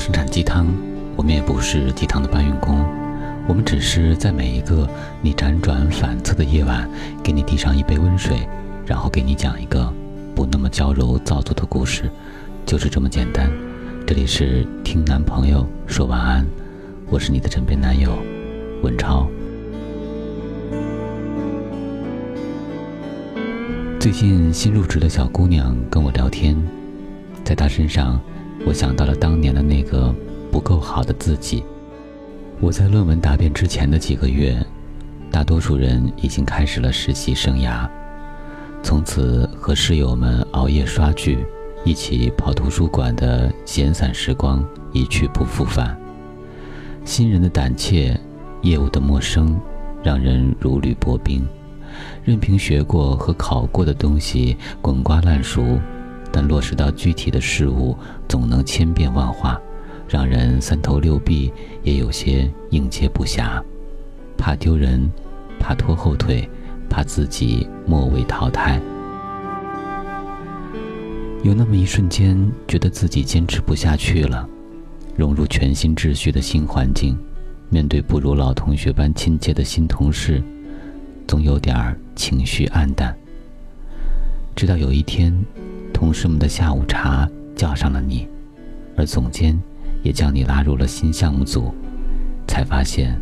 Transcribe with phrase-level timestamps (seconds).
[0.00, 0.66] 生产鸡汤，
[1.14, 2.82] 我们也不是鸡汤的搬运工，
[3.46, 4.88] 我们只是在每一个
[5.20, 6.88] 你辗转反侧的夜晚，
[7.22, 8.48] 给你递上一杯温水，
[8.86, 9.92] 然后给你讲一个
[10.34, 12.10] 不那么娇柔造作的故事，
[12.64, 13.50] 就是这么简单。
[14.06, 16.46] 这里是听男朋友说晚安，
[17.10, 18.18] 我是你的枕边男友
[18.82, 19.28] 文超。
[24.00, 26.56] 最近新入职的小姑娘跟我聊天，
[27.44, 28.18] 在她身上，
[28.64, 30.14] 我想到了当年的那个
[30.50, 31.64] 不够好的自己。
[32.60, 34.64] 我在论文答辩之前的几个月，
[35.30, 37.88] 大多数人已经开始了实习生涯，
[38.82, 41.38] 从此和室友们熬夜刷剧、
[41.84, 45.96] 一起跑图书馆的闲散时光一去不复返。
[47.04, 48.18] 新人的胆怯，
[48.60, 49.58] 业务的陌生，
[50.02, 51.46] 让人如履薄冰。
[52.24, 55.80] 任凭学过和考过的东西滚瓜烂熟，
[56.32, 57.96] 但落实到具体的事物，
[58.28, 59.60] 总能千变万化，
[60.08, 63.62] 让人三头六臂，也有些应接不暇。
[64.36, 65.10] 怕丢人，
[65.58, 66.48] 怕拖后腿，
[66.88, 68.80] 怕自己末位淘汰。
[71.42, 74.48] 有那么一瞬间，觉得自己坚持不下去了，
[75.16, 77.18] 融入全新秩序的新环境，
[77.68, 80.42] 面对不如老同学般亲切的新同事。
[81.26, 83.16] 总有点儿情绪黯淡。
[84.56, 85.32] 直到有一天，
[86.00, 88.26] 同事们的下午茶叫上了你，
[88.96, 89.60] 而总监
[90.02, 91.74] 也将你拉入了新项目组，
[92.48, 93.20] 才发现，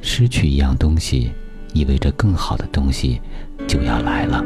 [0.00, 1.30] 失去一样东西，
[1.74, 3.20] 意味着更好的东西
[3.68, 4.42] 就要来了。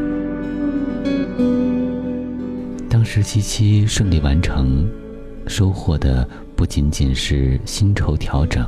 [2.88, 4.84] 当实习期顺利完成，
[5.46, 8.66] 收获的不仅仅是薪酬调整。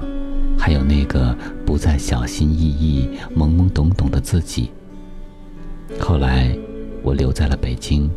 [0.57, 1.37] 还有那个
[1.67, 4.71] 不再小心翼翼、懵懵懂懂的自己。
[5.99, 6.57] 后来，
[7.03, 8.09] 我留在了北京。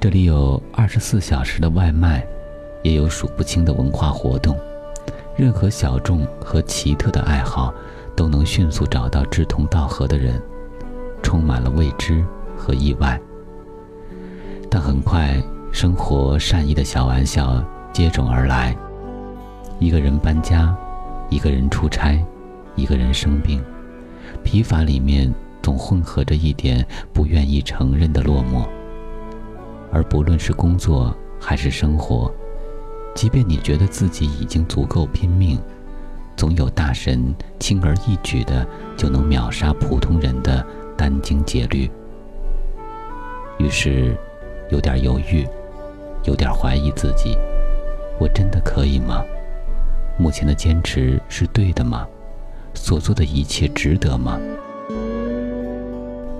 [0.00, 2.24] 这里有二十四小时的外卖，
[2.84, 4.56] 也有数不清的文化活动。
[5.36, 7.74] 任何小众和奇特的爱好，
[8.14, 10.40] 都能迅速找到志同道合的人，
[11.20, 12.24] 充满了未知
[12.56, 13.20] 和意外。
[14.70, 15.42] 但很快，
[15.72, 17.60] 生活善意的小玩笑
[17.92, 18.76] 接踵而来。
[19.80, 20.74] 一个人搬家。
[21.30, 22.18] 一个人出差，
[22.74, 23.62] 一个人生病，
[24.42, 26.82] 疲乏里面总混合着一点
[27.12, 28.66] 不愿意承认的落寞。
[29.92, 32.32] 而不论是工作还是生活，
[33.14, 35.58] 即便你觉得自己已经足够拼命，
[36.36, 38.66] 总有大神轻而易举的
[38.96, 40.64] 就能秒杀普通人的
[40.96, 41.90] 殚精竭虑。
[43.58, 44.16] 于是，
[44.70, 45.46] 有点犹豫，
[46.24, 47.36] 有点怀疑自己：
[48.20, 49.24] 我真的可以吗？
[50.16, 52.06] 目前的坚持是对的吗？
[52.74, 54.38] 所做的一切值得吗？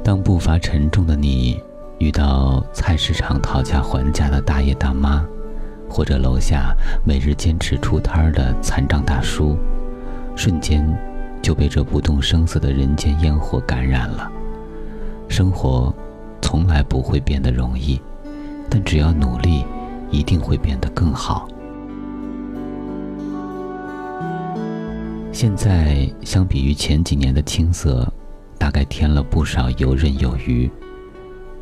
[0.05, 1.61] 当步伐沉重的你
[1.99, 5.25] 遇到菜市场讨价还价的大爷大妈，
[5.89, 6.73] 或者楼下
[7.05, 9.59] 每日坚持出摊的残障大叔，
[10.37, 10.87] 瞬间
[11.43, 14.31] 就被这不动声色的人间烟火感染了。
[15.29, 15.93] 生活
[16.41, 18.01] 从来不会变得容易，
[18.71, 19.65] 但只要努力，
[20.11, 21.49] 一定会变得更好。
[25.33, 28.07] 现在相比于前几年的青涩，
[28.57, 30.71] 大概添了不少游刃有余。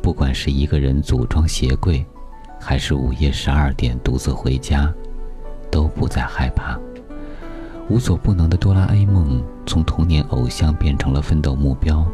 [0.07, 2.05] 不管是一个人组装鞋柜，
[2.57, 4.89] 还是午夜十二点独自回家，
[5.69, 6.79] 都不再害怕。
[7.89, 12.07] 无所不能的哆啦 A 梦从童年偶像变成了奋斗目标。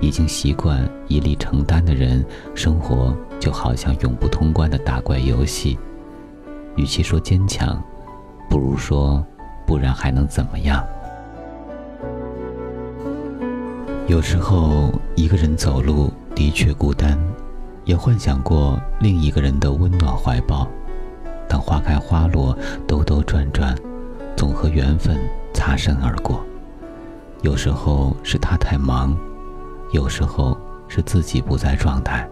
[0.00, 5.78] 已经习惯一力承担的人，生活就好像永不通关的打怪游戏。
[6.74, 7.80] 与其说坚强，
[8.50, 9.24] 不如说。
[9.64, 10.84] 不然还能怎么样？
[14.08, 17.16] 有时候一个人走路的确孤单，
[17.84, 20.68] 也幻想过另一个人的温暖怀抱。
[21.48, 23.76] 当花开花落，兜兜转转，
[24.36, 25.16] 总和缘分
[25.54, 26.44] 擦身而过。
[27.42, 29.16] 有时候是他太忙，
[29.92, 30.58] 有时候
[30.88, 32.28] 是自己不在状态。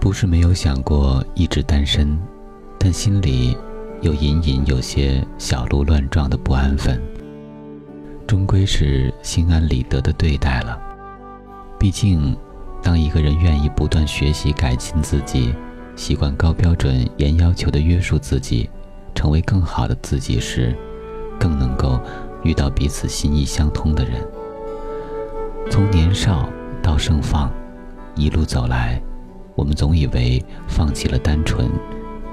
[0.00, 2.18] 不是没有想过一直单身，
[2.78, 3.56] 但心里……
[4.00, 7.02] 又隐隐有些小鹿乱撞的不安分，
[8.28, 10.78] 终归是心安理得的对待了。
[11.78, 12.36] 毕竟，
[12.82, 15.54] 当一个人愿意不断学习改进自己，
[15.96, 18.68] 习惯高标准严要求的约束自己，
[19.14, 20.76] 成为更好的自己时，
[21.40, 21.98] 更能够
[22.42, 24.22] 遇到彼此心意相通的人。
[25.70, 26.46] 从年少
[26.82, 27.50] 到盛放，
[28.14, 29.00] 一路走来，
[29.54, 31.66] 我们总以为放弃了单纯，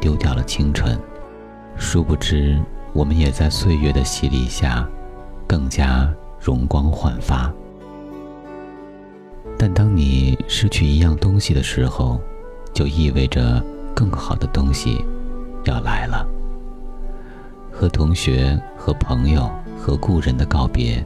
[0.01, 0.99] 丢掉了青春。
[1.77, 4.85] 殊不知，我们也在岁月的洗礼下，
[5.47, 7.51] 更加容光焕发。
[9.57, 12.19] 但当你失去一样东西的时候，
[12.73, 13.63] 就意味着
[13.95, 15.03] 更好的东西
[15.63, 16.27] 要来了。
[17.71, 21.05] 和同学、和朋友、和故人的告别，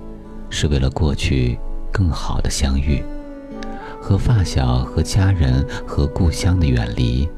[0.50, 1.60] 是为了过去
[1.92, 3.04] 更好的相遇；
[4.02, 7.30] 和发小、和家人、和故乡的远离，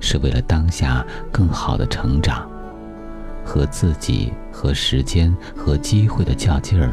[0.00, 2.46] 是为了当下更好的成长；
[3.48, 6.92] 和自己、和时间、和机会的较劲儿，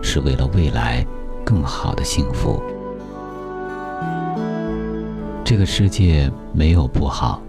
[0.00, 1.04] 是为了未来
[1.44, 2.62] 更好的幸福。
[5.44, 7.42] 这个世界没有不好，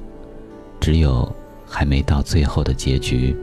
[0.79, 1.31] 只有
[1.67, 3.37] 还没到最后的结局。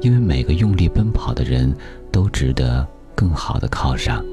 [0.00, 1.74] 因为每个用力奔跑的人，
[2.12, 4.24] 都值得更好的靠上。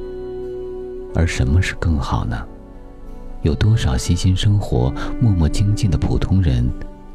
[1.16, 2.38] 而什么是更好呢？
[3.42, 6.70] 有多少细心生活、默默精进的普通人，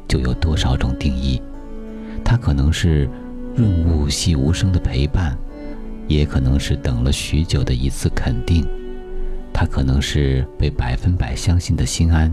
[0.09, 1.41] 就有多少种定义。
[2.67, 3.09] 能是
[3.55, 5.37] 润物细无声的陪伴，
[6.05, 8.67] 也可能是等了许久的一次肯定。
[9.53, 12.29] 它可能是被百分百相信的心安。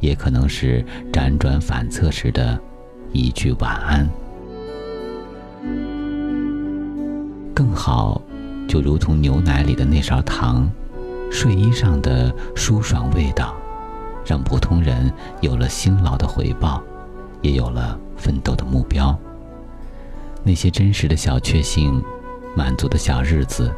[0.00, 0.82] 也可能是
[1.12, 2.58] 辗转反侧时的
[3.12, 4.08] 一句晚安。
[7.52, 8.22] 更好，
[8.68, 10.70] 就如同牛奶里的那勺糖，
[11.30, 13.54] 睡衣上的舒爽味道，
[14.24, 16.80] 让普通人有了辛劳的回报，
[17.42, 19.18] 也有了奋斗的目标。
[20.44, 22.02] 那些真实的小确幸，
[22.54, 23.72] 满足的小日子，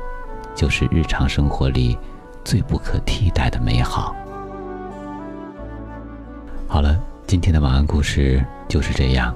[0.55, 1.99] 就是日常生活里
[2.45, 4.15] 最不可替代的美好。
[6.69, 6.97] 好了，
[7.27, 9.35] 今天的晚安故事就是这样，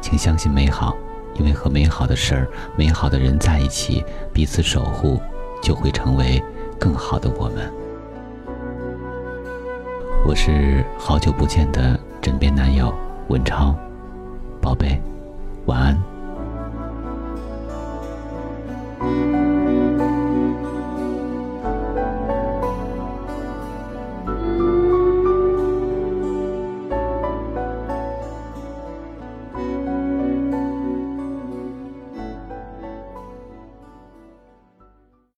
[0.00, 0.96] 请相信美好，
[1.34, 5.20] 因为和美好的事儿、美好的人在一起，彼此守护，
[5.62, 6.42] 就会成为
[6.80, 7.72] 更好的我们。
[10.26, 12.92] 我是好久不见的枕边男友
[13.28, 13.74] 文超，
[14.60, 15.00] 宝贝，
[15.66, 16.11] 晚安。